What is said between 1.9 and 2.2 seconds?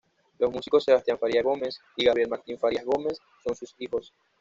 y